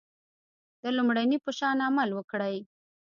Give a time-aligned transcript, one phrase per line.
[0.81, 2.57] د لومړني په شان عمل وکړئ.